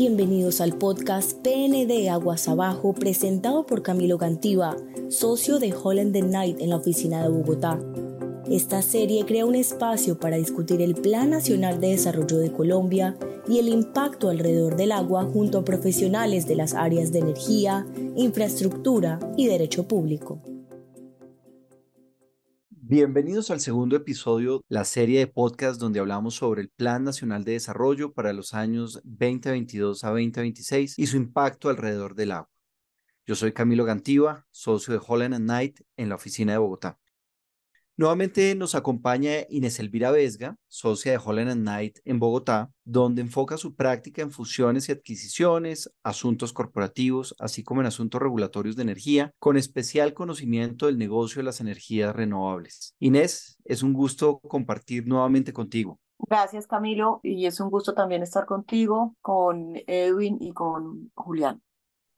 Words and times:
Bienvenidos 0.00 0.62
al 0.62 0.78
podcast 0.78 1.34
PND 1.42 2.08
Aguas 2.08 2.48
Abajo 2.48 2.94
presentado 2.94 3.66
por 3.66 3.82
Camilo 3.82 4.16
Gantiva, 4.16 4.74
socio 5.10 5.58
de 5.58 5.74
Holland 5.74 6.14
the 6.14 6.22
Night 6.22 6.58
en 6.58 6.70
la 6.70 6.76
oficina 6.76 7.22
de 7.22 7.28
Bogotá. 7.28 7.78
Esta 8.50 8.80
serie 8.80 9.26
crea 9.26 9.44
un 9.44 9.54
espacio 9.54 10.18
para 10.18 10.38
discutir 10.38 10.80
el 10.80 10.94
Plan 10.94 11.28
Nacional 11.28 11.82
de 11.82 11.88
Desarrollo 11.88 12.38
de 12.38 12.50
Colombia 12.50 13.14
y 13.46 13.58
el 13.58 13.68
impacto 13.68 14.30
alrededor 14.30 14.74
del 14.74 14.92
agua 14.92 15.24
junto 15.24 15.58
a 15.58 15.64
profesionales 15.66 16.46
de 16.46 16.56
las 16.56 16.72
áreas 16.72 17.12
de 17.12 17.18
energía, 17.18 17.86
infraestructura 18.16 19.20
y 19.36 19.48
derecho 19.48 19.86
público. 19.86 20.40
Bienvenidos 22.90 23.52
al 23.52 23.60
segundo 23.60 23.94
episodio, 23.94 24.64
la 24.68 24.84
serie 24.84 25.20
de 25.20 25.28
podcast 25.28 25.80
donde 25.80 26.00
hablamos 26.00 26.34
sobre 26.34 26.60
el 26.62 26.70
Plan 26.70 27.04
Nacional 27.04 27.44
de 27.44 27.52
Desarrollo 27.52 28.12
para 28.12 28.32
los 28.32 28.52
años 28.52 29.00
2022 29.04 30.02
a 30.02 30.08
2026 30.08 30.98
y 30.98 31.06
su 31.06 31.16
impacto 31.16 31.68
alrededor 31.68 32.16
del 32.16 32.32
agua. 32.32 32.50
Yo 33.24 33.36
soy 33.36 33.52
Camilo 33.52 33.84
Gantiva, 33.84 34.44
socio 34.50 34.92
de 34.92 35.00
Holland 35.06 35.36
Knight 35.36 35.82
en 35.96 36.08
la 36.08 36.16
oficina 36.16 36.50
de 36.50 36.58
Bogotá. 36.58 36.98
Nuevamente 38.00 38.54
nos 38.54 38.74
acompaña 38.74 39.44
Inés 39.50 39.78
Elvira 39.78 40.10
Vesga, 40.10 40.56
socia 40.68 41.12
de 41.12 41.20
Holland 41.22 41.60
Knight 41.60 41.98
en 42.06 42.18
Bogotá, 42.18 42.70
donde 42.82 43.20
enfoca 43.20 43.58
su 43.58 43.74
práctica 43.74 44.22
en 44.22 44.30
fusiones 44.30 44.88
y 44.88 44.92
adquisiciones, 44.92 45.92
asuntos 46.02 46.54
corporativos, 46.54 47.36
así 47.38 47.62
como 47.62 47.82
en 47.82 47.88
asuntos 47.88 48.22
regulatorios 48.22 48.74
de 48.76 48.84
energía, 48.84 49.34
con 49.38 49.58
especial 49.58 50.14
conocimiento 50.14 50.86
del 50.86 50.96
negocio 50.96 51.40
de 51.40 51.44
las 51.44 51.60
energías 51.60 52.16
renovables. 52.16 52.94
Inés, 53.00 53.58
es 53.66 53.82
un 53.82 53.92
gusto 53.92 54.38
compartir 54.38 55.06
nuevamente 55.06 55.52
contigo. 55.52 56.00
Gracias, 56.20 56.66
Camilo, 56.66 57.20
y 57.22 57.44
es 57.44 57.60
un 57.60 57.68
gusto 57.68 57.92
también 57.92 58.22
estar 58.22 58.46
contigo, 58.46 59.14
con 59.20 59.74
Edwin 59.86 60.38
y 60.40 60.54
con 60.54 61.10
Julián. 61.14 61.60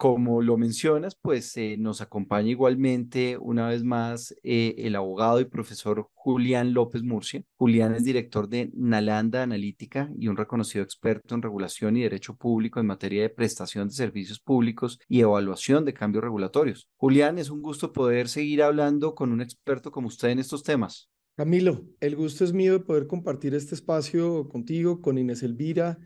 Como 0.03 0.43
lo 0.43 0.57
mencionas, 0.57 1.15
pues 1.15 1.57
eh, 1.57 1.77
nos 1.79 2.01
acompaña 2.01 2.51
igualmente 2.51 3.39
una 3.39 3.69
vez 3.69 3.85
más 3.85 4.35
eh, 4.43 4.75
el 4.79 4.97
abogado 4.97 5.39
y 5.39 5.45
profesor 5.45 6.11
Julián 6.13 6.75
López 6.75 7.05
Murcia. 7.05 7.45
Julián 7.57 7.95
es 7.95 8.03
director 8.03 8.49
de 8.49 8.73
Nalanda 8.75 9.45
Analítica 9.45 10.11
y 10.19 10.27
un 10.27 10.37
reconocido 10.37 10.83
experto 10.83 11.37
en 11.37 11.43
regulación 11.43 11.97
y 11.97 12.03
derecho 12.03 12.35
público 12.35 12.81
en 12.81 12.87
materia 12.87 13.23
de 13.23 13.31
prestación 13.31 13.87
de 13.87 13.95
servicios 13.95 14.41
públicos 14.41 14.99
y 15.07 15.21
evaluación 15.21 15.85
de 15.85 15.95
cambios 15.95 16.25
regulatorios. 16.25 16.89
Julián, 16.97 17.39
es 17.39 17.49
un 17.49 17.63
gusto 17.63 17.93
poder 17.93 18.29
seguir 18.29 18.65
hablando 18.65 19.15
con 19.15 19.31
un 19.31 19.41
experto 19.41 19.93
como 19.93 20.09
usted 20.09 20.31
en 20.31 20.41
estos 20.41 20.65
temas. 20.65 21.11
Camilo, 21.37 21.85
el 22.01 22.17
gusto 22.17 22.43
es 22.43 22.53
mío 22.53 22.73
de 22.73 22.81
poder 22.81 23.07
compartir 23.07 23.55
este 23.55 23.77
espacio 23.77 24.49
contigo, 24.49 25.01
con 25.01 25.17
Inés 25.17 25.45
Elvira 25.45 26.01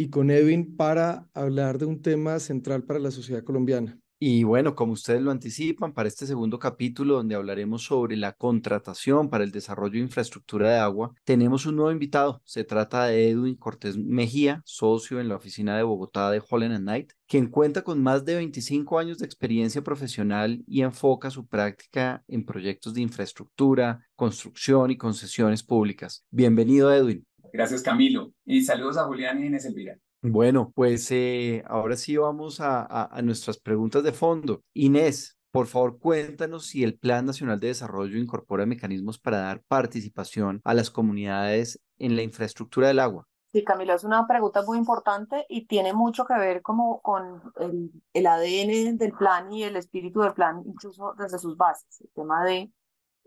y 0.00 0.08
con 0.08 0.30
Edwin 0.30 0.76
para 0.76 1.28
hablar 1.34 1.76
de 1.76 1.84
un 1.84 2.00
tema 2.00 2.38
central 2.38 2.84
para 2.84 2.98
la 2.98 3.10
sociedad 3.10 3.44
colombiana. 3.44 4.00
Y 4.18 4.44
bueno, 4.44 4.74
como 4.74 4.94
ustedes 4.94 5.20
lo 5.20 5.30
anticipan, 5.30 5.92
para 5.92 6.08
este 6.08 6.26
segundo 6.26 6.58
capítulo 6.58 7.16
donde 7.16 7.34
hablaremos 7.34 7.84
sobre 7.84 8.16
la 8.16 8.32
contratación 8.32 9.28
para 9.28 9.44
el 9.44 9.50
desarrollo 9.50 9.92
de 9.92 9.98
infraestructura 9.98 10.70
de 10.70 10.78
agua, 10.78 11.12
tenemos 11.24 11.66
un 11.66 11.76
nuevo 11.76 11.92
invitado. 11.92 12.40
Se 12.46 12.64
trata 12.64 13.04
de 13.04 13.28
Edwin 13.28 13.56
Cortés 13.56 13.98
Mejía, 13.98 14.62
socio 14.64 15.20
en 15.20 15.28
la 15.28 15.36
oficina 15.36 15.76
de 15.76 15.82
Bogotá 15.82 16.30
de 16.30 16.42
Holland 16.48 16.78
Knight, 16.78 17.12
quien 17.26 17.48
cuenta 17.48 17.82
con 17.82 18.02
más 18.02 18.24
de 18.24 18.36
25 18.36 18.98
años 18.98 19.18
de 19.18 19.26
experiencia 19.26 19.82
profesional 19.82 20.62
y 20.66 20.80
enfoca 20.80 21.30
su 21.30 21.46
práctica 21.46 22.24
en 22.26 22.46
proyectos 22.46 22.94
de 22.94 23.02
infraestructura, 23.02 24.06
construcción 24.16 24.90
y 24.90 24.96
concesiones 24.96 25.62
públicas. 25.62 26.24
Bienvenido, 26.30 26.90
Edwin. 26.90 27.26
Gracias, 27.52 27.82
Camilo. 27.82 28.32
Y 28.44 28.62
saludos 28.62 28.96
a 28.96 29.04
Julián 29.04 29.42
y 29.42 29.46
Inés 29.46 29.64
Elvira. 29.64 29.96
Bueno, 30.22 30.70
pues 30.74 31.10
eh, 31.12 31.64
ahora 31.66 31.96
sí 31.96 32.16
vamos 32.16 32.60
a, 32.60 32.86
a, 33.04 33.22
nuestras 33.22 33.58
preguntas 33.58 34.02
de 34.02 34.12
fondo. 34.12 34.62
Inés, 34.74 35.38
por 35.50 35.66
favor, 35.66 35.98
cuéntanos 35.98 36.66
si 36.66 36.84
el 36.84 36.98
Plan 36.98 37.24
Nacional 37.24 37.58
de 37.58 37.68
Desarrollo 37.68 38.18
incorpora 38.18 38.66
mecanismos 38.66 39.18
para 39.18 39.38
dar 39.38 39.62
participación 39.66 40.60
a 40.64 40.74
las 40.74 40.90
comunidades 40.90 41.80
en 41.98 42.16
la 42.16 42.22
infraestructura 42.22 42.88
del 42.88 42.98
agua. 42.98 43.26
Sí, 43.52 43.64
Camilo, 43.64 43.94
es 43.94 44.04
una 44.04 44.28
pregunta 44.28 44.62
muy 44.62 44.78
importante 44.78 45.44
y 45.48 45.66
tiene 45.66 45.92
mucho 45.92 46.24
que 46.24 46.34
ver 46.34 46.62
como 46.62 47.00
con 47.00 47.42
el, 47.58 47.90
el 48.12 48.26
ADN 48.26 48.96
del 48.96 49.12
plan 49.12 49.50
y 49.52 49.64
el 49.64 49.74
espíritu 49.74 50.20
del 50.20 50.34
plan, 50.34 50.62
incluso 50.66 51.14
desde 51.18 51.38
sus 51.38 51.56
bases. 51.56 52.00
El 52.00 52.10
tema 52.14 52.44
de 52.44 52.70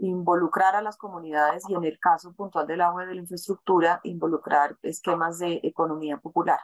involucrar 0.08 0.76
a 0.76 0.82
las 0.82 0.98
comunidades 0.98 1.64
y 1.70 1.76
en 1.76 1.84
el 1.84 2.00
caso 2.00 2.34
puntual 2.34 2.68
del 2.68 2.82
agua 2.82 3.04
y 3.04 3.08
de 3.08 3.16
la 3.16 3.22
infraestructura, 3.22 4.02
involucrar 4.04 4.78
esquemas 4.82 5.40
de 5.40 5.60
economía 5.64 6.18
popular. 6.18 6.60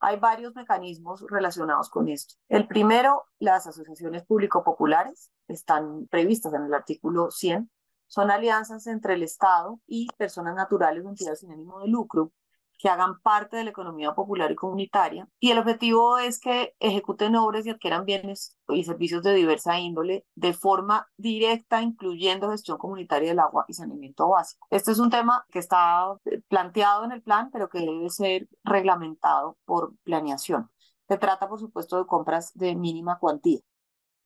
Hay 0.00 0.18
varios 0.18 0.54
mecanismos 0.54 1.24
relacionados 1.28 1.88
con 1.88 2.08
esto. 2.08 2.34
El 2.48 2.66
primero, 2.66 3.24
las 3.38 3.66
asociaciones 3.66 4.24
público-populares 4.24 5.30
están 5.48 6.06
previstas 6.08 6.52
en 6.54 6.64
el 6.64 6.74
artículo 6.74 7.30
100. 7.30 7.70
Son 8.06 8.30
alianzas 8.30 8.86
entre 8.86 9.14
el 9.14 9.22
Estado 9.22 9.80
y 9.86 10.08
personas 10.16 10.54
naturales 10.54 11.04
o 11.04 11.08
entidades 11.08 11.40
sin 11.40 11.52
ánimo 11.52 11.80
de 11.80 11.88
lucro 11.88 12.32
que 12.78 12.88
hagan 12.88 13.20
parte 13.20 13.56
de 13.56 13.64
la 13.64 13.70
economía 13.70 14.14
popular 14.14 14.50
y 14.50 14.54
comunitaria. 14.54 15.28
Y 15.40 15.50
el 15.50 15.58
objetivo 15.58 16.18
es 16.18 16.40
que 16.40 16.74
ejecuten 16.80 17.36
obras 17.36 17.66
y 17.66 17.70
adquieran 17.70 18.04
bienes 18.04 18.56
y 18.68 18.84
servicios 18.84 19.22
de 19.22 19.34
diversa 19.34 19.78
índole 19.78 20.24
de 20.34 20.52
forma 20.52 21.06
directa, 21.16 21.82
incluyendo 21.82 22.50
gestión 22.50 22.78
comunitaria 22.78 23.30
del 23.30 23.38
agua 23.38 23.64
y 23.68 23.74
saneamiento 23.74 24.28
básico. 24.28 24.66
Este 24.70 24.92
es 24.92 24.98
un 24.98 25.10
tema 25.10 25.44
que 25.50 25.58
está 25.58 26.14
planteado 26.48 27.04
en 27.04 27.12
el 27.12 27.22
plan, 27.22 27.50
pero 27.52 27.68
que 27.68 27.80
debe 27.80 28.10
ser 28.10 28.48
reglamentado 28.64 29.56
por 29.64 29.94
planeación. 30.02 30.70
Se 31.08 31.18
trata, 31.18 31.48
por 31.48 31.60
supuesto, 31.60 31.98
de 31.98 32.06
compras 32.06 32.52
de 32.54 32.74
mínima 32.74 33.18
cuantía. 33.18 33.60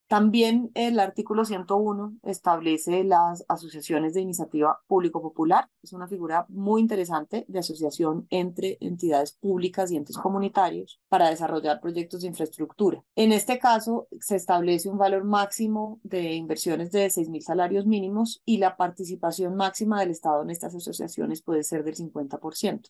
También 0.09 0.71
el 0.73 1.01
artículo 1.01 1.45
101 1.45 2.21
establece 2.23 3.05
las 3.05 3.45
asociaciones 3.47 4.15
de 4.15 4.23
iniciativa 4.23 4.81
público-popular. 4.87 5.69
Es 5.83 5.93
una 5.93 6.09
figura 6.09 6.47
muy 6.49 6.81
interesante 6.81 7.45
de 7.47 7.59
asociación 7.59 8.27
entre 8.31 8.79
entidades 8.81 9.33
públicas 9.33 9.91
y 9.91 9.97
entes 9.97 10.17
comunitarios 10.17 10.99
para 11.11 11.29
desarrollar 11.29 11.83
proyectos 11.83 12.23
de 12.23 12.29
infraestructura. 12.29 13.05
En 13.17 13.33
este 13.33 13.59
caso, 13.59 14.09
se 14.19 14.37
establece 14.37 14.89
un 14.89 14.97
valor 14.97 15.25
máximo 15.25 16.01
de 16.03 16.33
inversiones 16.33 16.91
de 16.91 17.11
6.000 17.11 17.43
salarios 17.43 17.85
mínimos 17.85 18.41
y 18.47 18.57
la 18.57 18.79
participación 18.79 19.57
máxima 19.57 20.01
del 20.01 20.11
Estado 20.11 20.43
en 20.43 20.49
estas 20.49 20.75
asociaciones 20.75 21.43
puede 21.43 21.65
ser 21.65 21.85
del 21.85 21.97
50%. 21.97 22.89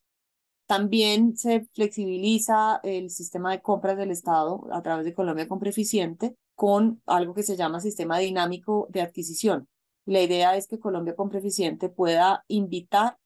También 0.69 1.37
se 1.37 1.67
flexibiliza 1.75 2.78
el 2.84 3.11
sistema 3.11 3.51
de 3.51 3.61
compras 3.61 3.97
del 3.97 4.12
Estado 4.12 4.69
a 4.71 4.83
través 4.83 5.05
de 5.05 5.15
Colombia 5.15 5.49
Compra 5.49 5.71
Eficiente 5.71 6.37
con 6.59 7.01
algo 7.07 7.35
que 7.35 7.45
se 7.45 7.57
llama 7.57 7.79
sistema 7.79 8.19
dinámico 8.19 8.89
de 8.91 9.01
adquisición. 9.01 9.69
La 10.07 10.21
idea 10.21 10.57
es 10.57 10.67
que 10.67 10.81
Colombia 10.81 11.15
Compra 11.15 11.39
Eficiente 11.39 11.89
pueda 11.89 12.45
invitar 12.49 13.17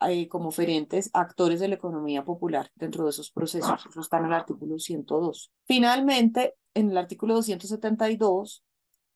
eh, 0.00 0.26
como 0.26 0.48
oferentes 0.48 1.08
actores 1.12 1.60
de 1.60 1.68
la 1.68 1.76
economía 1.76 2.24
popular 2.24 2.72
dentro 2.74 3.04
de 3.04 3.10
esos 3.10 3.30
procesos. 3.30 3.86
Eso 3.88 4.00
está 4.00 4.18
en 4.18 4.24
el 4.24 4.32
artículo 4.32 4.80
102. 4.80 5.52
Finalmente, 5.64 6.56
en 6.74 6.90
el 6.90 6.98
artículo 6.98 7.34
272 7.34 8.64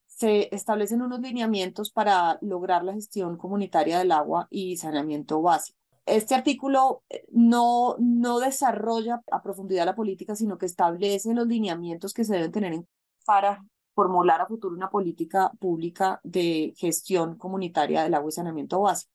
se 0.05 0.47
establecen 0.55 1.01
unos 1.01 1.19
lineamientos 1.19 1.91
para 1.91 2.39
lograr 2.39 2.85
la 2.85 2.93
gestión 2.93 3.35
comunitaria 3.35 3.99
del 3.99 4.13
agua 4.13 4.47
y 4.49 4.77
saneamiento 4.77 5.41
básico. 5.41 5.77
Este 6.05 6.35
artículo 6.35 7.03
eh, 7.09 7.25
no, 7.33 7.97
no 7.99 8.39
desarrolla 8.39 9.21
a 9.29 9.43
profundidad 9.43 9.85
la 9.85 9.93
política, 9.93 10.37
sino 10.37 10.57
que 10.57 10.67
establece 10.67 11.33
los 11.33 11.47
lineamientos 11.47 12.13
que 12.13 12.23
se 12.23 12.35
deben 12.35 12.53
tener 12.53 12.71
en, 12.71 12.87
para 13.27 13.61
formular 13.93 14.39
a 14.39 14.47
futuro 14.47 14.73
una 14.73 14.89
política 14.89 15.51
pública 15.59 16.21
de 16.23 16.73
gestión 16.77 17.37
comunitaria 17.37 18.03
del 18.03 18.13
agua 18.13 18.29
y 18.29 18.31
saneamiento 18.31 18.79
básico 18.79 19.11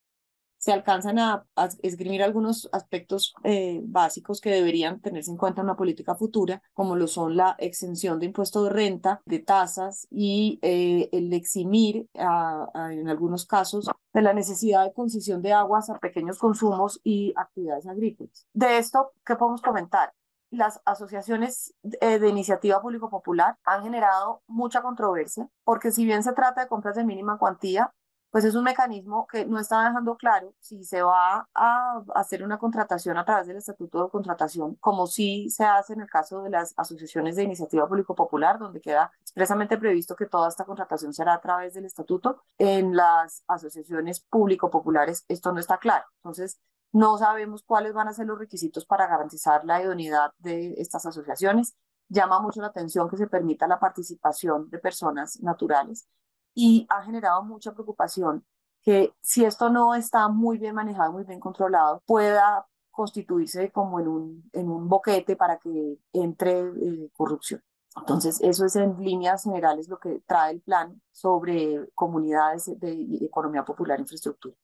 se 0.63 0.73
alcanzan 0.73 1.19
a, 1.19 1.45
esgrimir 1.83 2.23
algunos 2.23 2.69
aspectos 2.71 3.35
eh, 3.43 3.81
básicos 3.83 4.41
que 4.41 4.51
deberían 4.51 5.01
tenerse 5.01 5.33
en 5.33 5.37
cuenta 5.37 5.61
en 5.61 5.65
una 5.65 5.77
política 5.77 6.15
futura, 6.15 6.63
como 6.73 6.95
lo 6.95 7.09
son 7.09 7.37
la 7.37 7.57
exención 7.59 8.21
de 8.21 8.27
impuesto 8.27 8.63
de 8.63 8.71
renta, 8.71 9.23
de 9.27 9.41
tasas 9.41 10.07
y 10.09 10.61
eh, 10.63 11.09
el 11.11 11.33
eximir 11.33 12.07
en 12.15 13.09
algunos 13.09 13.45
casos 13.45 13.91
de 14.15 14.23
la 14.23 14.33
necesidad 14.35 14.85
de 14.85 14.93
concesión 14.93 15.43
de 15.43 15.53
aguas 15.53 15.91
a 15.91 15.99
pequeños 15.99 16.39
consumos 16.39 17.01
y 17.03 17.33
actividades 17.35 17.89
agrícolas. 17.89 18.47
De 18.53 18.79
esto, 18.79 19.11
¿qué 19.27 19.35
podemos 19.35 19.63
comentar? 19.63 20.13
Las 20.53 20.81
asociaciones 20.85 21.75
eh, 22.01 22.19
de 22.19 22.29
iniciativa 22.29 22.81
público-popular 22.81 23.57
han 23.65 23.83
generado 23.83 24.43
mucha 24.47 24.83
controversia, 24.83 25.49
porque 25.65 25.91
si 25.91 26.05
bien 26.05 26.23
se 26.23 26.35
trata 26.35 26.61
de 26.63 26.69
compras 26.69 26.95
de 26.95 27.05
mínima 27.05 27.39
cuantía, 27.39 27.93
pues 28.31 28.45
es 28.47 28.55
un 28.55 28.65
mecanismo 28.65 29.27
que 29.27 29.45
no 29.45 29.61
está 29.61 29.85
dejando 29.85 30.17
claro 30.17 30.55
si 30.59 30.85
se 30.85 31.03
va 31.03 31.47
a 31.55 32.03
hacer 32.15 32.43
una 32.43 32.59
contratación 32.59 33.19
a 33.19 33.27
través 33.27 33.47
del 33.47 33.59
estatuto 33.59 34.05
de 34.05 34.11
contratación, 34.11 34.77
como 34.77 35.07
sí 35.07 35.51
se 35.51 35.65
hace 35.65 35.93
en 35.93 36.01
el 36.01 36.09
caso 36.09 36.43
de 36.43 36.49
las 36.49 36.73
asociaciones 36.79 37.37
de 37.37 37.43
iniciativa 37.43 37.87
público-popular, 37.87 38.59
donde 38.59 38.81
queda 38.81 39.13
expresamente 39.21 39.77
previsto 39.77 40.17
que 40.17 40.27
toda 40.27 40.49
esta 40.49 40.65
contratación 40.65 41.13
será 41.13 41.35
a 41.35 41.41
través 41.43 41.75
del 41.75 41.85
estatuto. 41.85 42.43
En 42.57 42.97
las 42.97 43.45
asociaciones 43.49 44.21
público-populares 44.21 45.27
esto 45.29 45.53
no 45.53 45.61
está 45.61 45.77
claro. 45.77 46.07
Entonces, 46.17 46.59
No 46.93 47.17
sabemos 47.19 47.63
cuáles 47.63 47.95
van 47.95 48.09
a 48.09 48.13
ser 48.13 48.27
los 48.27 48.39
requisitos 48.39 48.85
para 48.85 49.07
garantizar 49.07 49.65
la 49.65 49.83
idoneidad 49.83 50.33
de 50.39 50.75
estas 50.79 51.07
asociaciones. 51.07 51.75
Llama 52.09 52.41
mucho 52.41 52.61
la 52.61 52.67
atención 52.69 53.09
que 53.09 53.17
se 53.17 53.27
permita 53.27 53.67
la 53.67 53.81
participación 53.81 54.69
de 54.69 54.79
personas 54.79 55.41
naturales 55.41 56.07
y 56.55 56.87
ha 56.91 57.03
generado 57.03 57.43
mucha 57.43 57.73
preocupación 57.73 58.45
que 58.83 59.15
si 59.21 59.45
esto 59.45 59.71
no 59.71 59.95
está 59.95 60.29
muy 60.29 60.59
bien 60.59 60.75
manejado, 60.75 61.13
muy 61.13 61.25
bien 61.25 61.41
controlado, 61.41 62.03
pueda 62.05 62.67
constituirse 62.91 63.71
como 63.73 64.01
en 64.01 64.09
un, 64.09 64.51
en 64.53 64.69
un 64.69 64.89
boquete 64.89 65.37
para 65.37 65.59
que 65.59 65.99
entre 66.13 66.61
eh, 66.61 67.11
corrupción. 67.15 67.63
Entonces, 67.97 68.41
eso 68.43 68.65
es 68.65 68.77
en 68.77 68.97
líneas 69.03 69.45
generales 69.45 69.89
lo 69.89 69.99
que 69.99 70.23
trae 70.27 70.53
el 70.53 70.61
plan 70.63 71.01
sobre 71.11 71.91
comunidades 71.95 72.71
de 72.79 73.19
economía 73.23 73.65
popular 73.65 73.99
e 73.99 74.03
infraestructura. 74.03 74.55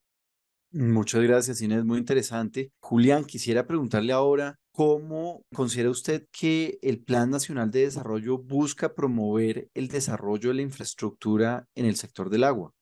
Muchas 0.71 1.23
gracias, 1.23 1.63
Inés, 1.63 1.85
muy 1.85 1.99
interesante. 1.99 2.73
Julián, 2.81 3.25
quisiera 3.25 3.67
preguntarle 3.67 4.13
ahora, 4.13 4.57
¿cómo 4.71 5.43
considera 5.55 5.89
usted 5.89 6.27
que 6.31 6.79
el 6.83 7.03
Plan 7.03 7.31
Nacional 7.31 7.71
de 7.71 7.81
Desarrollo 7.81 8.37
busca 8.37 8.95
promover 8.95 9.69
el 9.73 9.89
desarrollo 9.89 10.51
de 10.51 10.57
la 10.57 10.63
infraestructura 10.63 11.65
en 11.75 11.87
el 11.87 11.97
sector 11.97 12.29
del 12.29 12.45
agua? 12.45 12.73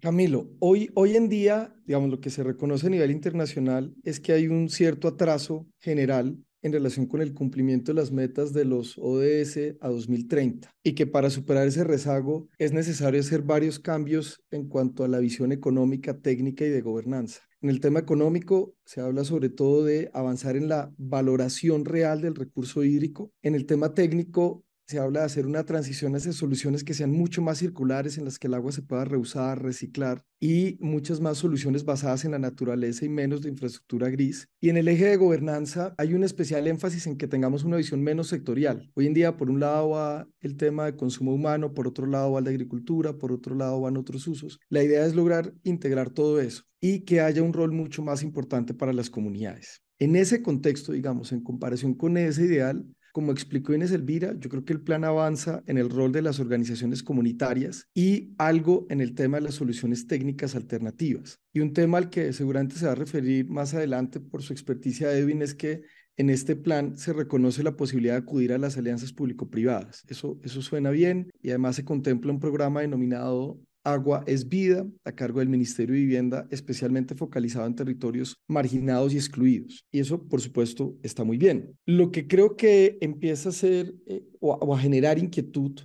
Camilo, 0.00 0.50
hoy, 0.60 0.90
hoy 0.94 1.16
en 1.16 1.30
día, 1.30 1.74
digamos, 1.86 2.10
lo 2.10 2.20
que 2.20 2.30
se 2.30 2.42
reconoce 2.42 2.86
a 2.86 2.90
nivel 2.90 3.10
internacional 3.10 3.94
es 4.04 4.20
que 4.20 4.32
hay 4.32 4.48
un 4.48 4.68
cierto 4.68 5.08
atraso 5.08 5.66
general 5.78 6.38
en 6.62 6.72
relación 6.72 7.06
con 7.06 7.22
el 7.22 7.34
cumplimiento 7.34 7.92
de 7.92 8.00
las 8.00 8.12
metas 8.12 8.52
de 8.52 8.64
los 8.64 8.96
ODS 8.98 9.76
a 9.80 9.88
2030 9.88 10.70
y 10.82 10.94
que 10.94 11.06
para 11.06 11.30
superar 11.30 11.66
ese 11.66 11.84
rezago 11.84 12.48
es 12.58 12.72
necesario 12.72 13.20
hacer 13.20 13.42
varios 13.42 13.78
cambios 13.78 14.42
en 14.50 14.68
cuanto 14.68 15.04
a 15.04 15.08
la 15.08 15.18
visión 15.18 15.52
económica, 15.52 16.18
técnica 16.18 16.64
y 16.64 16.70
de 16.70 16.80
gobernanza. 16.80 17.42
En 17.62 17.68
el 17.68 17.80
tema 17.80 18.00
económico 18.00 18.74
se 18.84 19.02
habla 19.02 19.24
sobre 19.24 19.50
todo 19.50 19.84
de 19.84 20.10
avanzar 20.14 20.56
en 20.56 20.68
la 20.68 20.92
valoración 20.96 21.84
real 21.84 22.22
del 22.22 22.34
recurso 22.34 22.84
hídrico. 22.84 23.32
En 23.42 23.54
el 23.54 23.66
tema 23.66 23.92
técnico 23.92 24.64
se 24.90 24.98
habla 24.98 25.20
de 25.20 25.26
hacer 25.26 25.46
una 25.46 25.64
transición 25.64 26.16
hacia 26.16 26.32
soluciones 26.32 26.82
que 26.82 26.94
sean 26.94 27.12
mucho 27.12 27.42
más 27.42 27.58
circulares, 27.58 28.18
en 28.18 28.24
las 28.24 28.40
que 28.40 28.48
el 28.48 28.54
agua 28.54 28.72
se 28.72 28.82
pueda 28.82 29.04
reusar, 29.04 29.62
reciclar 29.62 30.24
y 30.40 30.78
muchas 30.80 31.20
más 31.20 31.38
soluciones 31.38 31.84
basadas 31.84 32.24
en 32.24 32.32
la 32.32 32.40
naturaleza 32.40 33.04
y 33.04 33.08
menos 33.08 33.40
de 33.40 33.50
infraestructura 33.50 34.10
gris. 34.10 34.48
Y 34.60 34.68
en 34.68 34.76
el 34.76 34.88
eje 34.88 35.04
de 35.04 35.16
gobernanza 35.16 35.94
hay 35.96 36.14
un 36.14 36.24
especial 36.24 36.66
énfasis 36.66 37.06
en 37.06 37.16
que 37.16 37.28
tengamos 37.28 37.62
una 37.62 37.76
visión 37.76 38.02
menos 38.02 38.26
sectorial. 38.26 38.90
Hoy 38.94 39.06
en 39.06 39.14
día, 39.14 39.36
por 39.36 39.48
un 39.48 39.60
lado 39.60 39.90
va 39.90 40.26
el 40.40 40.56
tema 40.56 40.86
de 40.86 40.96
consumo 40.96 41.32
humano, 41.32 41.72
por 41.72 41.86
otro 41.86 42.08
lado 42.08 42.32
va 42.32 42.42
de 42.42 42.50
agricultura, 42.50 43.16
por 43.16 43.30
otro 43.30 43.54
lado 43.54 43.80
van 43.80 43.96
otros 43.96 44.26
usos. 44.26 44.58
La 44.70 44.82
idea 44.82 45.06
es 45.06 45.14
lograr 45.14 45.54
integrar 45.62 46.10
todo 46.10 46.40
eso 46.40 46.64
y 46.80 47.02
que 47.02 47.20
haya 47.20 47.44
un 47.44 47.52
rol 47.52 47.70
mucho 47.70 48.02
más 48.02 48.24
importante 48.24 48.74
para 48.74 48.92
las 48.92 49.08
comunidades. 49.08 49.82
En 50.00 50.16
ese 50.16 50.42
contexto, 50.42 50.90
digamos, 50.90 51.30
en 51.30 51.42
comparación 51.42 51.94
con 51.94 52.16
ese 52.16 52.44
ideal, 52.44 52.84
como 53.12 53.32
explicó 53.32 53.74
Inés 53.74 53.92
Elvira, 53.92 54.34
yo 54.38 54.48
creo 54.50 54.64
que 54.64 54.72
el 54.72 54.80
plan 54.80 55.04
avanza 55.04 55.62
en 55.66 55.78
el 55.78 55.90
rol 55.90 56.12
de 56.12 56.22
las 56.22 56.40
organizaciones 56.40 57.02
comunitarias 57.02 57.88
y 57.94 58.34
algo 58.38 58.86
en 58.90 59.00
el 59.00 59.14
tema 59.14 59.38
de 59.38 59.44
las 59.44 59.54
soluciones 59.54 60.06
técnicas 60.06 60.54
alternativas. 60.54 61.40
Y 61.52 61.60
un 61.60 61.72
tema 61.72 61.98
al 61.98 62.10
que 62.10 62.32
seguramente 62.32 62.76
se 62.76 62.86
va 62.86 62.92
a 62.92 62.96
referir 62.96 63.48
más 63.48 63.74
adelante 63.74 64.20
por 64.20 64.42
su 64.42 64.52
experticia 64.52 65.12
Edwin 65.12 65.42
es 65.42 65.54
que 65.54 65.82
en 66.16 66.28
este 66.28 66.54
plan 66.54 66.98
se 66.98 67.12
reconoce 67.12 67.62
la 67.62 67.76
posibilidad 67.76 68.14
de 68.14 68.20
acudir 68.20 68.52
a 68.52 68.58
las 68.58 68.76
alianzas 68.76 69.12
público-privadas. 69.12 70.04
Eso, 70.06 70.38
eso 70.42 70.60
suena 70.60 70.90
bien 70.90 71.30
y 71.42 71.48
además 71.48 71.76
se 71.76 71.84
contempla 71.84 72.30
un 72.30 72.40
programa 72.40 72.82
denominado 72.82 73.58
Agua 73.84 74.24
es 74.26 74.48
Vida, 74.48 74.86
a 75.04 75.12
cargo 75.12 75.40
del 75.40 75.48
Ministerio 75.48 75.94
de 75.94 76.00
Vivienda, 76.00 76.46
especialmente 76.50 77.14
focalizado 77.14 77.66
en 77.66 77.74
territorios 77.74 78.36
marginados 78.46 79.14
y 79.14 79.16
excluidos. 79.16 79.86
Y 79.90 80.00
eso, 80.00 80.26
por 80.28 80.40
supuesto, 80.40 80.96
está 81.02 81.24
muy 81.24 81.38
bien. 81.38 81.78
Lo 81.86 82.10
que 82.10 82.26
creo 82.26 82.56
que 82.56 82.98
empieza 83.00 83.48
a 83.48 83.52
hacer 83.52 83.94
eh, 84.06 84.22
o, 84.40 84.74
a, 84.74 84.78
generar 84.78 85.18
inquietud 85.18 85.80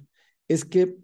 es 0.47 0.65
que 0.65 0.97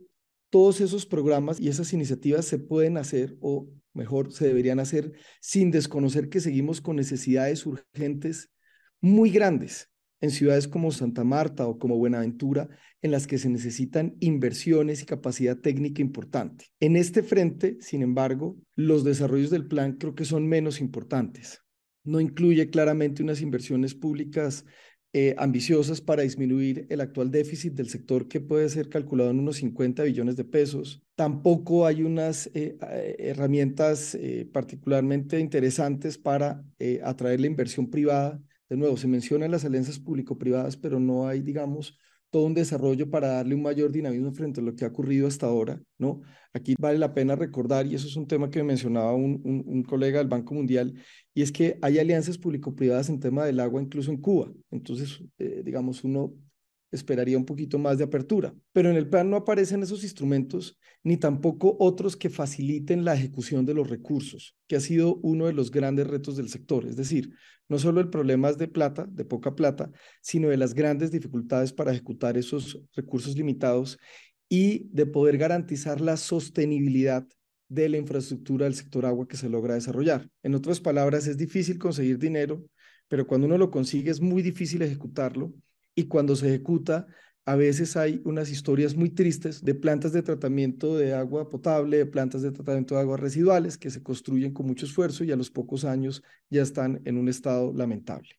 todos 0.49 0.81
esos 0.81 1.05
programas 1.05 1.59
y 1.59 1.69
esas 1.69 1.93
iniciativas 1.93 2.45
se 2.45 2.59
pueden 2.59 2.97
hacer, 2.97 3.37
o 3.39 3.69
mejor, 3.93 4.33
se 4.33 4.47
deberían 4.47 4.79
hacer, 4.79 5.13
sin 5.39 5.71
desconocer 5.71 6.29
que 6.29 6.41
seguimos 6.41 6.81
con 6.81 6.97
necesidades 6.97 7.65
urgentes 7.65 8.49
muy 8.99 9.29
grandes 9.29 9.90
en 10.21 10.29
ciudades 10.31 10.67
como 10.67 10.91
Santa 10.91 11.23
Marta 11.23 11.67
o 11.67 11.77
como 11.77 11.97
Buenaventura, 11.97 12.69
en 13.01 13.11
las 13.11 13.27
que 13.27 13.39
se 13.39 13.49
necesitan 13.49 14.15
inversiones 14.19 15.01
y 15.01 15.05
capacidad 15.05 15.57
técnica 15.57 16.01
importante. 16.01 16.67
En 16.79 16.95
este 16.95 17.23
frente, 17.23 17.77
sin 17.81 18.03
embargo, 18.03 18.57
los 18.75 19.03
desarrollos 19.03 19.49
del 19.49 19.67
plan 19.67 19.97
creo 19.97 20.13
que 20.15 20.25
son 20.25 20.47
menos 20.47 20.79
importantes. 20.79 21.63
No 22.03 22.19
incluye 22.19 22.69
claramente 22.69 23.23
unas 23.23 23.41
inversiones 23.41 23.95
públicas 23.95 24.65
eh, 25.13 25.35
ambiciosas 25.37 25.99
para 25.99 26.23
disminuir 26.23 26.87
el 26.89 27.01
actual 27.01 27.31
déficit 27.31 27.73
del 27.73 27.89
sector 27.89 28.29
que 28.29 28.39
puede 28.39 28.69
ser 28.69 28.87
calculado 28.87 29.29
en 29.29 29.39
unos 29.39 29.57
50 29.57 30.03
billones 30.03 30.37
de 30.37 30.45
pesos. 30.45 31.03
Tampoco 31.15 31.85
hay 31.85 32.03
unas 32.03 32.47
eh, 32.53 32.77
eh, 32.89 33.15
herramientas 33.19 34.17
particularmente 34.53 35.39
interesantes 35.39 36.17
para 36.17 36.63
atraer 37.03 37.41
la 37.41 37.47
inversión 37.47 37.89
privada 37.89 38.41
de 38.71 38.77
nuevo, 38.77 38.95
se 38.95 39.05
mencionan 39.09 39.51
las 39.51 39.65
alianzas 39.65 39.99
público-privadas, 39.99 40.77
pero 40.77 40.97
no 40.97 41.27
hay, 41.27 41.41
digamos, 41.41 41.97
todo 42.29 42.45
un 42.45 42.53
desarrollo 42.53 43.09
para 43.09 43.27
darle 43.27 43.53
un 43.53 43.61
mayor 43.61 43.91
dinamismo 43.91 44.31
frente 44.31 44.61
a 44.61 44.63
lo 44.63 44.73
que 44.73 44.85
ha 44.85 44.87
ocurrido 44.87 45.27
hasta 45.27 45.45
ahora, 45.45 45.81
¿no? 45.97 46.21
Aquí 46.53 46.75
vale 46.79 46.97
la 46.97 47.13
pena 47.13 47.35
recordar, 47.35 47.85
y 47.85 47.95
eso 47.95 48.07
es 48.07 48.15
un 48.15 48.27
tema 48.27 48.49
que 48.49 48.63
mencionaba 48.63 49.13
un, 49.13 49.41
un, 49.43 49.83
colega 49.83 50.19
del 50.19 50.29
Banco 50.29 50.53
Mundial, 50.53 50.93
y 51.33 51.41
es 51.41 51.51
que 51.51 51.79
hay 51.81 51.99
alianzas 51.99 52.37
público-privadas 52.37 53.09
en 53.09 53.19
tema 53.19 53.43
del 53.43 53.59
agua 53.59 53.81
incluso 53.81 54.09
en 54.09 54.21
Cuba. 54.21 54.49
Entonces, 54.69 55.21
eh, 55.37 55.63
digamos, 55.65 56.05
uno 56.05 56.33
esperaría 56.91 57.37
un 57.37 57.45
poquito 57.45 57.79
más 57.79 57.97
de 57.97 58.03
apertura. 58.03 58.53
Pero 58.73 58.89
en 58.89 58.97
el 58.97 59.09
plan 59.09 59.29
no 59.29 59.37
aparecen 59.37 59.81
esos 59.81 60.03
instrumentos 60.03 60.77
ni 61.03 61.17
tampoco 61.17 61.75
otros 61.79 62.15
que 62.15 62.29
faciliten 62.29 63.05
la 63.05 63.15
ejecución 63.15 63.65
de 63.65 63.73
los 63.73 63.89
recursos, 63.89 64.55
que 64.67 64.75
ha 64.75 64.79
sido 64.79 65.15
uno 65.23 65.47
de 65.47 65.53
los 65.53 65.71
grandes 65.71 66.07
retos 66.07 66.37
del 66.37 66.49
sector. 66.49 66.85
Es 66.85 66.95
decir, 66.95 67.33
no 67.69 67.79
solo 67.79 68.01
el 68.01 68.09
problema 68.09 68.49
es 68.49 68.57
de 68.57 68.67
plata, 68.67 69.07
de 69.09 69.25
poca 69.25 69.55
plata, 69.55 69.89
sino 70.21 70.49
de 70.49 70.57
las 70.57 70.73
grandes 70.73 71.11
dificultades 71.11 71.73
para 71.73 71.91
ejecutar 71.91 72.37
esos 72.37 72.79
recursos 72.93 73.35
limitados 73.35 73.97
y 74.49 74.89
de 74.91 75.05
poder 75.05 75.37
garantizar 75.37 76.01
la 76.01 76.17
sostenibilidad 76.17 77.25
de 77.69 77.87
la 77.87 77.97
infraestructura 77.97 78.65
del 78.65 78.75
sector 78.75 79.05
agua 79.05 79.25
que 79.25 79.37
se 79.37 79.47
logra 79.47 79.75
desarrollar. 79.75 80.29
En 80.43 80.55
otras 80.55 80.81
palabras, 80.81 81.25
es 81.27 81.37
difícil 81.37 81.79
conseguir 81.79 82.17
dinero, 82.17 82.61
pero 83.07 83.25
cuando 83.25 83.47
uno 83.47 83.57
lo 83.57 83.71
consigue 83.71 84.11
es 84.11 84.19
muy 84.19 84.41
difícil 84.41 84.81
ejecutarlo 84.81 85.53
y 85.95 86.07
cuando 86.07 86.35
se 86.35 86.47
ejecuta, 86.47 87.07
a 87.45 87.55
veces 87.55 87.97
hay 87.97 88.21
unas 88.23 88.49
historias 88.49 88.95
muy 88.95 89.09
tristes 89.09 89.63
de 89.63 89.73
plantas 89.73 90.13
de 90.13 90.21
tratamiento 90.21 90.95
de 90.95 91.13
agua 91.13 91.49
potable, 91.49 91.97
de 91.97 92.05
plantas 92.05 92.43
de 92.43 92.51
tratamiento 92.51 92.95
de 92.95 93.01
aguas 93.01 93.19
residuales 93.19 93.77
que 93.77 93.89
se 93.89 94.03
construyen 94.03 94.53
con 94.53 94.67
mucho 94.67 94.85
esfuerzo 94.85 95.23
y 95.23 95.31
a 95.31 95.35
los 95.35 95.49
pocos 95.49 95.83
años 95.83 96.23
ya 96.49 96.61
están 96.61 97.01
en 97.05 97.17
un 97.17 97.27
estado 97.27 97.73
lamentable. 97.73 98.29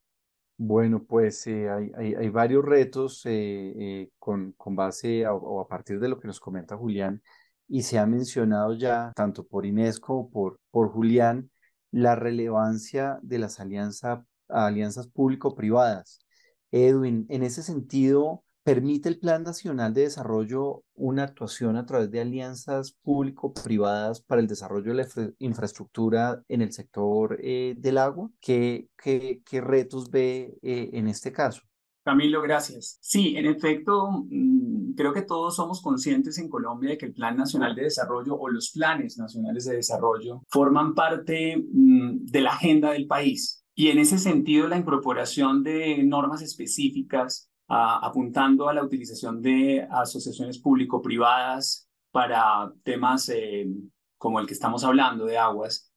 Bueno, 0.57 1.03
pues 1.03 1.45
eh, 1.47 1.69
hay, 1.69 2.13
hay, 2.13 2.29
varios 2.29 2.63
retos 2.63 3.25
eh, 3.25 3.73
eh, 3.75 4.09
con, 4.19 4.53
con 4.53 4.75
base 4.75 5.27
o 5.27 5.59
a 5.59 5.67
partir 5.67 5.99
de 5.99 6.07
lo 6.07 6.19
que 6.19 6.27
nos 6.27 6.39
comenta 6.39 6.77
Julián 6.77 7.21
y 7.67 7.81
se 7.81 7.97
ha 7.97 8.05
mencionado 8.05 8.73
ya 8.77 9.11
tanto 9.15 9.45
por 9.45 9.65
Inés 9.65 9.99
como 9.99 10.29
por, 10.29 10.59
por 10.71 10.89
Julián 10.89 11.49
la 11.91 12.15
relevancia 12.15 13.19
de 13.21 13.39
las 13.39 13.59
alianza, 13.59 14.25
alianzas 14.47 15.07
público-privadas 15.07 16.22
Edwin, 16.73 17.27
en 17.29 17.43
ese 17.43 17.61
sentido, 17.61 18.43
¿permite 18.63 19.07
el 19.07 19.19
Plan 19.19 19.43
Nacional 19.43 19.93
de 19.93 20.01
Desarrollo 20.01 20.83
una 20.95 21.23
actuación 21.23 21.77
a 21.77 21.85
través 21.85 22.09
de 22.09 22.19
alianzas 22.19 22.97
público-privadas 23.03 24.21
para 24.21 24.41
el 24.41 24.47
desarrollo 24.47 24.93
de 24.93 25.03
la 25.03 25.33
infraestructura 25.37 26.41
en 26.47 26.63
el 26.63 26.73
sector 26.73 27.37
eh, 27.43 27.75
del 27.77 27.99
agua? 27.99 28.31
¿Qué, 28.39 28.89
retos 29.51 30.09
ve 30.09 30.57
eh, 30.63 30.89
en 30.93 31.07
este 31.07 31.31
caso? 31.31 31.61
Camilo, 32.03 32.41
gracias. 32.41 32.97
Sí, 33.01 33.37
en 33.37 33.45
efecto, 33.45 34.25
mm, 34.29 34.95
creo 34.95 35.13
que 35.13 35.21
todos 35.21 35.55
somos 35.55 35.79
conscientes 35.81 36.39
en 36.39 36.49
Colombia 36.49 36.89
de 36.89 36.97
que 36.97 37.05
el 37.05 37.13
Plan 37.13 37.37
Nacional 37.37 37.75
de 37.75 37.83
Desarrollo 37.83 38.35
o 38.35 38.49
los 38.49 38.71
planes 38.71 39.17
nacionales 39.17 39.65
de 39.65 39.75
desarrollo 39.75 40.41
forman 40.49 40.95
parte 40.95 41.55
mm, 41.55 42.25
de 42.25 42.41
la 42.41 42.53
agenda 42.53 42.91
del 42.91 43.05
país. 43.05 43.62
Y 43.75 43.89
en 43.89 43.97
ese 43.97 44.19
sentido, 44.19 44.67
la 44.67 44.77
incorporación 44.77 45.63
de 45.63 46.03
normas 46.03 46.41
específicas 46.41 47.49
apuntando 47.67 48.69
a 48.69 48.73
la 48.73 48.83
utilización 48.83 49.41
de 49.41 49.87
asociaciones 49.89 50.59
público-privadas 50.59 51.89
para 52.11 52.71
temas 52.83 53.29
eh, 53.29 53.67
como 54.17 54.39
el 54.39 54.45
que 54.45 54.53
estamos 54.53 54.83
hablando 54.83 55.25
de 55.25 55.37
aguas, 55.37 55.91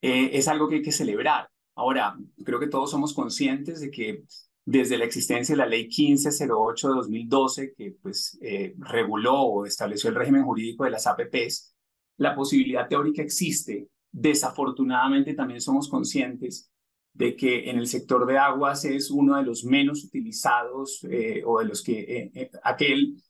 eh, 0.00 0.30
es 0.32 0.48
algo 0.48 0.68
que 0.68 0.76
hay 0.76 0.82
que 0.82 0.92
celebrar. 0.92 1.50
Ahora, 1.74 2.16
creo 2.44 2.58
que 2.58 2.68
todos 2.68 2.90
somos 2.90 3.12
conscientes 3.12 3.80
de 3.80 3.90
que 3.90 4.24
desde 4.64 4.98
la 4.98 5.04
existencia 5.04 5.54
de 5.54 5.58
la 5.58 5.66
Ley 5.66 5.84
1508 5.84 6.88
de 6.88 6.94
2012, 6.94 7.74
que 7.74 7.96
pues, 8.02 8.38
eh, 8.40 8.74
reguló 8.78 9.42
o 9.42 9.66
estableció 9.66 10.10
el 10.10 10.16
régimen 10.16 10.44
jurídico 10.44 10.84
de 10.84 10.90
las 10.90 11.06
APPs, 11.06 11.74
la 12.16 12.34
posibilidad 12.34 12.88
teórica 12.88 13.22
existe. 13.22 13.88
Desafortunadamente 14.10 15.34
también 15.34 15.60
somos 15.60 15.88
conscientes 15.88 16.70
de 17.18 17.34
que 17.34 17.68
en 17.68 17.78
el 17.78 17.88
sector 17.88 18.24
de 18.26 18.38
aguas 18.38 18.84
es 18.84 19.10
uno 19.10 19.36
de 19.36 19.42
los 19.42 19.64
menos 19.64 20.04
utilizados 20.04 21.04
eh, 21.10 21.42
o 21.44 21.58
de 21.58 21.64
los 21.64 21.82
que 21.82 21.98
eh, 21.98 22.30
eh, 22.32 22.50
aquel 22.62 23.20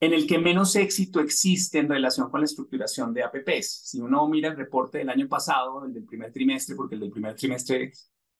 en 0.00 0.12
el 0.12 0.26
que 0.26 0.38
menos 0.38 0.76
éxito 0.76 1.18
existe 1.18 1.78
en 1.78 1.88
relación 1.88 2.30
con 2.30 2.40
la 2.40 2.44
estructuración 2.44 3.14
de 3.14 3.22
APPs. 3.22 3.88
Si 3.88 4.00
uno 4.00 4.28
mira 4.28 4.50
el 4.50 4.56
reporte 4.56 4.98
del 4.98 5.08
año 5.08 5.26
pasado, 5.28 5.86
el 5.86 5.94
del 5.94 6.04
primer 6.04 6.30
trimestre, 6.30 6.76
porque 6.76 6.96
el 6.96 7.00
del 7.00 7.10
primer 7.10 7.34
trimestre 7.34 7.90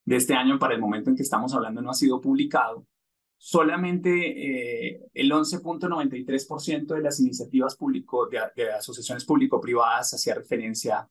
de 0.05 0.15
este 0.15 0.35
año 0.35 0.59
para 0.59 0.75
el 0.75 0.79
momento 0.79 1.09
en 1.09 1.15
que 1.15 1.23
estamos 1.23 1.53
hablando 1.55 1.81
no 1.81 1.89
ha 1.89 1.95
sido 1.95 2.21
publicado, 2.21 2.85
solamente 3.35 5.09
el 5.11 5.31
11.93% 5.31 6.93
de 6.93 7.01
las 7.01 7.19
iniciativas 7.19 7.75
público, 7.75 8.27
de, 8.27 8.39
de 8.55 8.71
asociaciones 8.71 9.25
público-privadas 9.25 10.13
hacía 10.13 10.35
referencia 10.35 11.09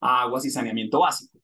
a 0.00 0.22
aguas 0.22 0.46
y 0.46 0.50
saneamiento 0.50 1.00
básico. 1.00 1.41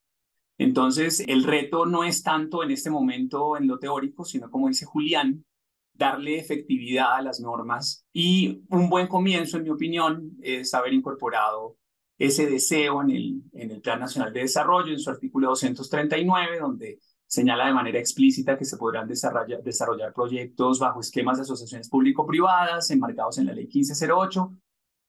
Entonces, 0.58 1.20
el 1.26 1.44
reto 1.44 1.86
no 1.86 2.02
es 2.02 2.22
tanto 2.22 2.64
en 2.64 2.72
este 2.72 2.90
momento 2.90 3.56
en 3.56 3.68
lo 3.68 3.78
teórico, 3.78 4.24
sino 4.24 4.50
como 4.50 4.68
dice 4.68 4.84
Julián, 4.84 5.44
darle 5.92 6.38
efectividad 6.38 7.14
a 7.14 7.22
las 7.22 7.40
normas 7.40 8.04
y 8.12 8.62
un 8.68 8.88
buen 8.88 9.06
comienzo, 9.06 9.56
en 9.56 9.64
mi 9.64 9.70
opinión, 9.70 10.32
es 10.42 10.74
haber 10.74 10.92
incorporado 10.92 11.76
ese 12.18 12.46
deseo 12.46 13.02
en 13.02 13.10
el, 13.10 13.42
en 13.52 13.70
el 13.70 13.80
Plan 13.80 14.00
Nacional 14.00 14.32
de 14.32 14.40
Desarrollo, 14.40 14.92
en 14.92 14.98
su 14.98 15.10
artículo 15.10 15.48
239, 15.50 16.58
donde 16.58 16.98
señala 17.26 17.66
de 17.66 17.74
manera 17.74 17.98
explícita 17.98 18.58
que 18.58 18.64
se 18.64 18.76
podrán 18.76 19.06
desarrollar, 19.06 19.62
desarrollar 19.62 20.12
proyectos 20.12 20.80
bajo 20.80 21.00
esquemas 21.00 21.38
de 21.38 21.42
asociaciones 21.42 21.88
público-privadas 21.88 22.90
enmarcados 22.90 23.38
en 23.38 23.46
la 23.46 23.52
Ley 23.52 23.66
1508 23.66 24.56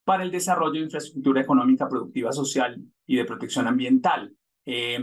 para 0.04 0.24
el 0.24 0.32
desarrollo 0.32 0.74
de 0.74 0.86
infraestructura 0.86 1.42
económica, 1.42 1.88
productiva, 1.88 2.32
social 2.32 2.84
y 3.06 3.16
de 3.16 3.26
protección 3.26 3.68
ambiental. 3.68 4.36
Eh, 4.66 5.00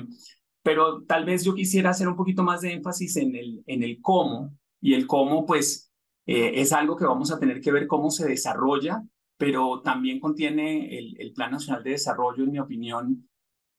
pero 0.63 1.05
tal 1.05 1.25
vez 1.25 1.45
yo 1.45 1.55
quisiera 1.55 1.91
hacer 1.91 2.09
un 2.09 2.17
poquito 2.17 2.43
más 2.43 2.61
de 2.63 2.73
énfasis 2.73 3.17
en 3.19 3.37
el, 3.37 3.63
en 3.67 3.85
el 3.85 4.01
cómo, 4.03 4.53
y 4.81 4.95
el 4.95 5.07
cómo 5.07 5.47
pues 5.47 5.93
eh, 6.27 6.61
es 6.61 6.73
algo 6.73 6.97
que 6.97 7.05
vamos 7.05 7.31
a 7.31 7.39
tener 7.39 7.61
que 7.61 7.71
ver 7.71 7.87
cómo 7.87 8.11
se 8.11 8.27
desarrolla, 8.27 9.01
pero 9.37 9.81
también 9.83 10.19
contiene 10.19 10.99
el, 10.99 11.15
el 11.21 11.33
Plan 11.33 11.53
Nacional 11.53 11.85
de 11.85 11.91
Desarrollo, 11.91 12.43
en 12.43 12.51
mi 12.51 12.59
opinión, 12.59 13.29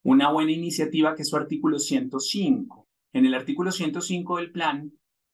una 0.03 0.31
buena 0.31 0.53
iniciativa 0.53 1.13
que 1.13 1.23
es 1.23 1.27
su 1.27 1.35
artículo 1.35 1.77
105. 1.77 2.87
En 3.11 3.25
el 3.25 3.33
artículo 3.33 3.71
105 3.71 4.37
del 4.37 4.51
plan, 4.53 4.89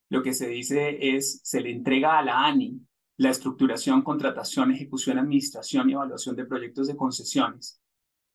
lo 0.10 0.24
que 0.24 0.34
se 0.34 0.48
dice 0.48 1.16
es, 1.16 1.40
se 1.44 1.62
le 1.62 1.72
entrega 1.72 2.18
a 2.18 2.24
la 2.24 2.46
ANI 2.46 2.82
la 3.18 3.30
estructuración, 3.30 4.02
contratación, 4.02 4.72
ejecución, 4.72 5.20
administración 5.20 5.90
y 5.90 5.94
evaluación 5.94 6.36
de 6.36 6.46
proyectos 6.46 6.88
de 6.88 6.96
concesiones 6.96 7.83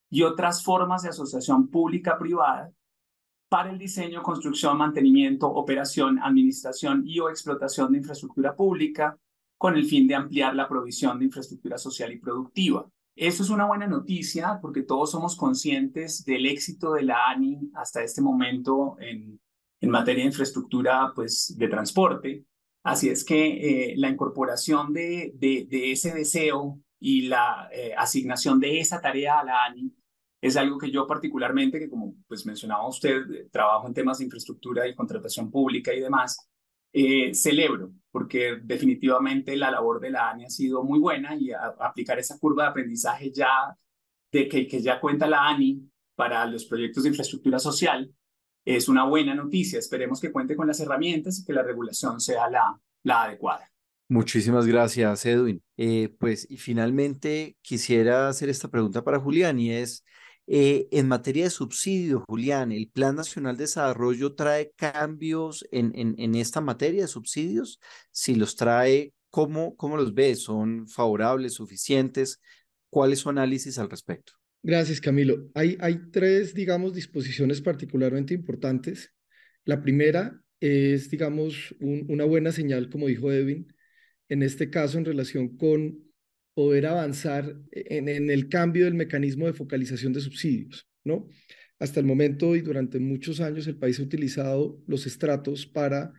y 0.09 0.23
otras 0.23 0.63
formas 0.63 1.03
de 1.03 1.09
asociación 1.09 1.67
pública-privada 1.67 2.71
para 3.49 3.71
el 3.71 3.79
diseño, 3.79 4.21
construcción, 4.21 4.77
mantenimiento, 4.77 5.47
operación, 5.47 6.19
administración 6.19 7.03
y 7.05 7.19
o 7.19 7.29
explotación 7.29 7.91
de 7.91 7.97
infraestructura 7.97 8.55
pública 8.55 9.17
con 9.57 9.75
el 9.75 9.85
fin 9.85 10.07
de 10.07 10.15
ampliar 10.15 10.55
la 10.55 10.69
provisión 10.69 11.19
de 11.19 11.25
infraestructura 11.25 11.77
social 11.77 12.13
y 12.13 12.19
productiva. 12.19 12.87
Eso 13.15 13.43
es 13.43 13.49
una 13.49 13.65
buena 13.65 13.87
noticia 13.87 14.59
porque 14.61 14.83
todos 14.83 15.11
somos 15.11 15.35
conscientes 15.35 16.23
del 16.23 16.45
éxito 16.45 16.93
de 16.93 17.03
la 17.03 17.27
ANI 17.27 17.71
hasta 17.73 18.01
este 18.03 18.21
momento 18.21 18.95
en, 18.99 19.41
en 19.81 19.89
materia 19.89 20.23
de 20.23 20.29
infraestructura 20.29 21.11
pues, 21.13 21.55
de 21.57 21.67
transporte. 21.67 22.45
Así 22.83 23.09
es 23.09 23.25
que 23.25 23.91
eh, 23.91 23.93
la 23.97 24.09
incorporación 24.09 24.93
de, 24.93 25.33
de, 25.35 25.67
de, 25.69 25.91
ese 25.91 26.13
deseo 26.13 26.79
y 26.97 27.23
la 27.23 27.67
eh, 27.73 27.93
asignación 27.97 28.59
de 28.59 28.79
esa 28.79 29.01
tarea 29.01 29.39
a 29.39 29.43
la 29.43 29.65
ANI 29.65 29.93
es 30.41 30.57
algo 30.57 30.77
que 30.77 30.91
yo 30.91 31.05
particularmente, 31.05 31.79
que 31.79 31.89
como 31.89 32.15
pues 32.27 32.45
mencionaba 32.45 32.87
usted, 32.87 33.29
eh, 33.31 33.49
trabajo 33.51 33.87
en 33.87 33.93
temas 33.93 34.19
de 34.19 34.25
infraestructura 34.25 34.87
y 34.87 34.95
contratación 34.95 35.51
pública 35.51 35.93
y 35.93 35.99
demás, 35.99 36.49
eh, 36.91 37.33
celebro, 37.33 37.91
porque 38.11 38.57
definitivamente 38.63 39.55
la 39.55 39.69
labor 39.69 39.99
de 39.99 40.11
la 40.11 40.29
ANI 40.29 40.45
ha 40.45 40.49
sido 40.49 40.83
muy 40.83 40.99
buena 40.99 41.35
y 41.35 41.51
aplicar 41.51 42.17
esa 42.17 42.39
curva 42.39 42.63
de 42.63 42.69
aprendizaje 42.69 43.31
ya 43.31 43.75
de 44.31 44.47
que, 44.47 44.67
que 44.67 44.81
ya 44.81 44.99
cuenta 44.99 45.27
la 45.27 45.47
ANI 45.47 45.81
para 46.15 46.45
los 46.45 46.65
proyectos 46.65 47.03
de 47.03 47.09
infraestructura 47.09 47.59
social 47.59 48.11
es 48.65 48.87
una 48.89 49.05
buena 49.05 49.33
noticia. 49.35 49.79
Esperemos 49.79 50.19
que 50.19 50.31
cuente 50.31 50.55
con 50.55 50.67
las 50.67 50.79
herramientas 50.79 51.39
y 51.39 51.45
que 51.45 51.53
la 51.53 51.63
regulación 51.63 52.19
sea 52.19 52.49
la, 52.49 52.79
la 53.03 53.23
adecuada. 53.23 53.71
Muchísimas 54.07 54.65
gracias, 54.65 55.25
Edwin. 55.25 55.61
Eh, 55.77 56.15
pues 56.19 56.47
y 56.49 56.57
finalmente 56.57 57.57
quisiera 57.61 58.27
hacer 58.27 58.49
esta 58.49 58.67
pregunta 58.67 59.03
para 59.03 59.19
Julián 59.19 59.59
y 59.59 59.71
es, 59.71 60.03
eh, 60.51 60.87
en 60.89 61.07
materia 61.07 61.43
de 61.43 61.51
subsidios, 61.51 62.23
Julián, 62.27 62.71
¿el 62.71 62.89
Plan 62.89 63.15
Nacional 63.15 63.55
de 63.55 63.65
Desarrollo 63.65 64.33
trae 64.33 64.71
cambios 64.75 65.63
en, 65.71 66.33
esta 66.33 66.59
materia 66.59 67.03
de 67.03 67.07
subsidios? 67.07 67.79
Si 68.09 68.33
los 68.33 68.55
trae, 68.55 69.13
¿cómo, 69.29 69.75
¿cómo 69.75 69.95
los 69.95 70.15
ves? 70.15 70.41
¿Son 70.41 70.87
favorables, 70.87 71.53
suficientes? 71.53 72.41
¿Cuál 72.89 73.13
es 73.13 73.19
su 73.19 73.29
análisis 73.29 73.77
al 73.77 73.91
respecto? 73.91 74.33
Gracias, 74.63 74.99
Camilo. 74.99 75.51
Hay, 75.53 75.77
tres, 76.11 76.55
digamos, 76.55 76.95
disposiciones 76.95 77.61
particularmente 77.61 78.33
importantes. 78.33 79.13
La 79.65 79.83
primera 79.83 80.41
es, 80.59 81.11
digamos, 81.11 81.75
un, 81.79 82.07
una 82.09 82.25
buena 82.25 82.51
señal, 82.51 82.89
como 82.89 83.05
dijo 83.05 83.31
Edwin, 83.31 83.71
en 84.29 84.41
este 84.41 84.71
caso 84.71 84.97
en 84.97 85.05
relación 85.05 85.57
con 85.57 86.08
poder 86.59 86.87
avanzar 86.87 87.55
en, 87.71 88.09
en, 88.09 88.29
el 88.29 88.49
cambio 88.49 88.83
del 88.83 88.93
mecanismo 88.93 89.45
de 89.45 89.53
focalización 89.53 90.11
de 90.11 90.19
subsidios, 90.19 90.89
¿no? 91.05 91.29
Hasta 91.79 92.01
el 92.01 92.05
momento 92.05 92.53
y 92.57 92.59
durante 92.59 92.99
muchos 92.99 93.39
años 93.39 93.65
el 93.67 93.77
país 93.77 93.97
ha 93.97 94.03
utilizado 94.03 94.83
los 94.85 95.07
estratos 95.07 95.65
para 95.65 96.11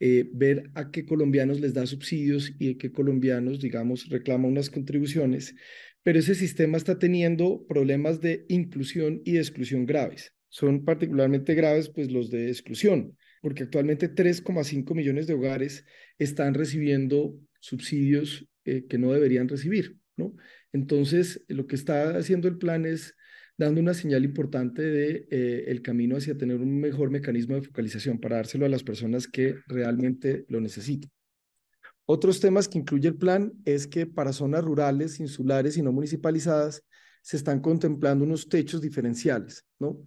eh, 0.00 0.30
ver 0.32 0.70
a 0.72 0.90
qué 0.90 1.04
colombianos 1.04 1.60
les 1.60 1.74
da 1.74 1.84
subsidios 1.84 2.54
y 2.58 2.70
a 2.70 2.78
qué 2.78 2.90
colombianos, 2.90 3.60
digamos, 3.60 4.08
reclama 4.08 4.48
unas 4.48 4.70
contribuciones, 4.70 5.54
pero 6.02 6.20
ese 6.20 6.34
sistema 6.36 6.78
está 6.78 6.98
teniendo 6.98 7.66
problemas 7.68 8.22
de 8.22 8.46
inclusión 8.48 9.20
y 9.26 9.32
de 9.32 9.40
exclusión 9.40 9.84
graves. 9.84 10.32
Son 10.48 10.86
particularmente 10.86 11.54
graves, 11.54 11.90
pues, 11.90 12.10
los 12.10 12.30
de 12.30 12.48
exclusión, 12.48 13.14
porque 13.42 13.64
actualmente 13.64 14.08
3,5 14.08 14.94
millones 14.94 15.26
de 15.26 15.34
hogares 15.34 15.84
están 16.16 16.54
recibiendo 16.54 17.38
subsidios 17.62 18.46
eh, 18.64 18.86
que 18.88 18.98
no 18.98 19.12
deberían 19.12 19.48
recibir, 19.48 19.96
¿no? 20.16 20.34
Entonces, 20.72 21.44
lo 21.48 21.66
que 21.66 21.76
está 21.76 22.16
haciendo 22.16 22.48
el 22.48 22.58
plan 22.58 22.84
es 22.84 23.14
dando 23.56 23.80
una 23.80 23.94
señal 23.94 24.24
importante 24.24 24.82
de 24.82 25.28
eh, 25.30 25.64
el 25.68 25.82
camino 25.82 26.16
hacia 26.16 26.36
tener 26.36 26.56
un 26.56 26.80
mejor 26.80 27.10
mecanismo 27.10 27.54
de 27.54 27.62
focalización 27.62 28.18
para 28.18 28.36
dárselo 28.36 28.66
a 28.66 28.68
las 28.68 28.82
personas 28.82 29.28
que 29.28 29.56
realmente 29.68 30.44
lo 30.48 30.60
necesitan. 30.60 31.10
Otros 32.04 32.40
temas 32.40 32.68
que 32.68 32.78
incluye 32.78 33.08
el 33.08 33.16
plan 33.16 33.52
es 33.64 33.86
que 33.86 34.06
para 34.06 34.32
zonas 34.32 34.64
rurales, 34.64 35.20
insulares 35.20 35.76
y 35.76 35.82
no 35.82 35.92
municipalizadas 35.92 36.82
se 37.22 37.36
están 37.36 37.60
contemplando 37.60 38.24
unos 38.24 38.48
techos 38.48 38.80
diferenciales, 38.80 39.64
¿no? 39.78 39.98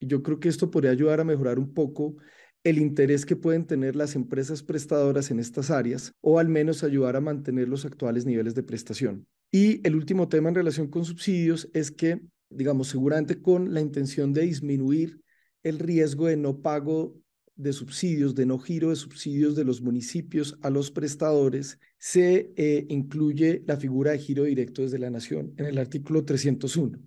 Y 0.00 0.08
yo 0.08 0.22
creo 0.22 0.40
que 0.40 0.48
esto 0.48 0.70
podría 0.70 0.90
ayudar 0.90 1.20
a 1.20 1.24
mejorar 1.24 1.60
un 1.60 1.72
poco 1.72 2.16
el 2.64 2.78
interés 2.78 3.26
que 3.26 3.36
pueden 3.36 3.66
tener 3.66 3.94
las 3.94 4.16
empresas 4.16 4.62
prestadoras 4.62 5.30
en 5.30 5.38
estas 5.38 5.70
áreas 5.70 6.12
o 6.20 6.38
al 6.38 6.48
menos 6.48 6.82
ayudar 6.82 7.14
a 7.14 7.20
mantener 7.20 7.68
los 7.68 7.84
actuales 7.84 8.24
niveles 8.24 8.54
de 8.54 8.62
prestación. 8.62 9.26
Y 9.52 9.86
el 9.86 9.94
último 9.94 10.28
tema 10.28 10.48
en 10.48 10.56
relación 10.56 10.88
con 10.88 11.04
subsidios 11.04 11.68
es 11.74 11.90
que, 11.90 12.20
digamos, 12.48 12.88
seguramente 12.88 13.40
con 13.40 13.72
la 13.72 13.80
intención 13.80 14.32
de 14.32 14.42
disminuir 14.42 15.20
el 15.62 15.78
riesgo 15.78 16.26
de 16.26 16.36
no 16.36 16.60
pago 16.60 17.14
de 17.54 17.72
subsidios, 17.72 18.34
de 18.34 18.46
no 18.46 18.58
giro 18.58 18.90
de 18.90 18.96
subsidios 18.96 19.54
de 19.54 19.64
los 19.64 19.80
municipios 19.80 20.58
a 20.62 20.70
los 20.70 20.90
prestadores, 20.90 21.78
se 21.98 22.52
eh, 22.56 22.86
incluye 22.88 23.62
la 23.66 23.76
figura 23.76 24.10
de 24.10 24.18
giro 24.18 24.44
directo 24.44 24.82
desde 24.82 24.98
la 24.98 25.10
nación 25.10 25.54
en 25.56 25.66
el 25.66 25.78
artículo 25.78 26.24
301. 26.24 26.98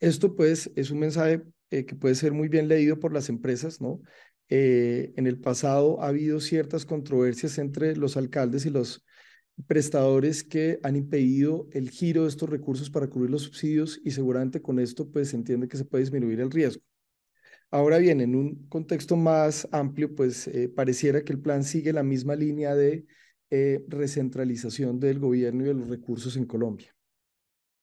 Esto 0.00 0.34
pues 0.34 0.70
es 0.74 0.90
un 0.90 0.98
mensaje 0.98 1.42
eh, 1.70 1.84
que 1.84 1.94
puede 1.94 2.14
ser 2.14 2.32
muy 2.32 2.48
bien 2.48 2.68
leído 2.68 2.98
por 2.98 3.12
las 3.12 3.28
empresas, 3.28 3.80
¿no? 3.80 4.00
Eh, 4.48 5.12
en 5.16 5.26
el 5.26 5.40
pasado 5.40 6.02
ha 6.02 6.08
habido 6.08 6.40
ciertas 6.40 6.86
controversias 6.86 7.58
entre 7.58 7.96
los 7.96 8.16
alcaldes 8.16 8.64
y 8.66 8.70
los 8.70 9.04
prestadores 9.66 10.44
que 10.44 10.78
han 10.82 10.96
impedido 10.96 11.68
el 11.72 11.90
giro 11.90 12.22
de 12.22 12.28
estos 12.28 12.48
recursos 12.48 12.90
para 12.90 13.08
cubrir 13.08 13.30
los 13.30 13.42
subsidios 13.42 14.00
y 14.04 14.10
seguramente 14.10 14.60
con 14.60 14.78
esto 14.78 15.10
pues 15.10 15.30
se 15.30 15.36
entiende 15.36 15.68
que 15.68 15.78
se 15.78 15.84
puede 15.84 16.04
disminuir 16.04 16.40
el 16.40 16.50
riesgo. 16.50 16.82
Ahora 17.70 17.98
bien, 17.98 18.20
en 18.20 18.36
un 18.36 18.68
contexto 18.68 19.16
más 19.16 19.68
amplio, 19.72 20.14
pues 20.14 20.46
eh, 20.48 20.68
pareciera 20.68 21.24
que 21.24 21.32
el 21.32 21.40
plan 21.40 21.64
sigue 21.64 21.92
la 21.92 22.04
misma 22.04 22.36
línea 22.36 22.74
de 22.74 23.06
eh, 23.50 23.84
recentralización 23.88 25.00
del 25.00 25.18
gobierno 25.18 25.64
y 25.64 25.68
de 25.68 25.74
los 25.74 25.88
recursos 25.88 26.36
en 26.36 26.46
Colombia. 26.46 26.94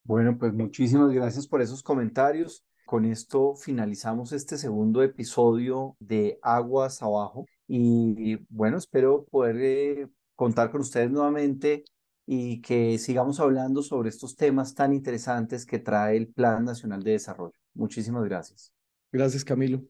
Bueno, 0.04 0.38
pues 0.38 0.54
muchísimas 0.54 1.12
gracias 1.12 1.48
por 1.48 1.62
esos 1.62 1.84
comentarios. 1.84 2.66
Con 2.94 3.06
esto 3.06 3.56
finalizamos 3.56 4.34
este 4.34 4.56
segundo 4.56 5.02
episodio 5.02 5.98
de 6.00 6.38
Aguas 6.44 7.02
Abajo 7.02 7.48
y 7.68 8.36
bueno, 8.54 8.78
espero 8.78 9.26
poder 9.32 9.58
eh, 9.62 10.08
contar 10.36 10.70
con 10.70 10.82
ustedes 10.82 11.10
nuevamente 11.10 11.86
y 12.28 12.62
que 12.62 13.00
sigamos 13.00 13.40
hablando 13.40 13.82
sobre 13.82 14.10
estos 14.10 14.36
temas 14.36 14.76
tan 14.76 14.94
interesantes 14.94 15.66
que 15.66 15.80
trae 15.80 16.18
el 16.18 16.28
Plan 16.28 16.66
Nacional 16.66 17.02
de 17.02 17.14
Desarrollo. 17.14 17.56
Muchísimas 17.74 18.26
gracias. 18.26 18.72
Gracias, 19.12 19.44
Camilo. 19.44 19.82